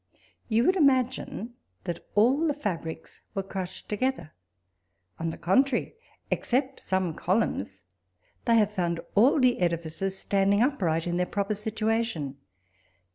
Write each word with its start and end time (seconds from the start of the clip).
You 0.49 0.63
would 0.63 0.75
imagine 0.77 1.53
that 1.83 2.03
all 2.15 2.47
the 2.47 2.55
fabrics 2.55 3.21
were 3.35 3.43
crushed 3.43 3.87
together; 3.87 4.33
on 5.19 5.29
the 5.29 5.37
contrary, 5.37 5.93
except 6.31 6.79
some 6.79 7.13
columns, 7.13 7.83
they 8.45 8.57
have 8.57 8.71
found 8.71 8.99
all 9.13 9.39
the 9.39 9.59
edifices 9.59 10.17
standing 10.17 10.63
upright 10.63 11.05
in 11.05 11.17
their 11.17 11.27
proper 11.27 11.53
s'ituation. 11.53 12.37